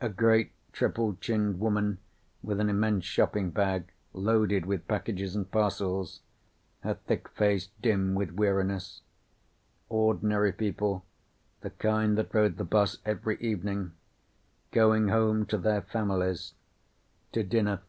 [0.00, 1.98] A great triple chinned woman
[2.42, 6.20] with an immense shopping bag loaded with packages and parcels.
[6.80, 9.02] Her thick face dim with weariness.
[9.90, 11.04] Ordinary people.
[11.60, 13.92] The kind that rode the bus every evening.
[14.70, 16.54] Going home to their families.
[17.32, 17.82] To dinner.